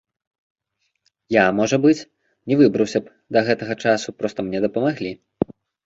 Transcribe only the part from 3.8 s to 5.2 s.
часу, проста мне дапамаглі.